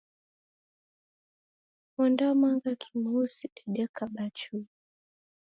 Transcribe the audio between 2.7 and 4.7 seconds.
kimusi, dedekaba chui.